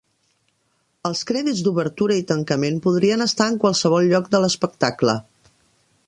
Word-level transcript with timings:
Els 1.09 1.19
crèdits 1.31 1.59
d'obertura 1.67 2.17
i 2.21 2.23
tancament 2.31 2.79
podrien 2.85 3.25
estar 3.27 3.49
en 3.53 3.59
qualsevol 3.65 4.09
lloc 4.13 4.31
de 4.37 4.41
l'espectacle. 4.45 5.17